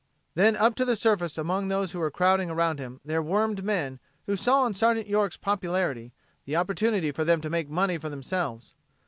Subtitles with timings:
[0.33, 3.99] Then up to the surface among those who were crowding around him there wormed men
[4.25, 6.11] who saw in Sergeant York's popularity
[6.45, 8.73] the opportunity for them to make money for themselves.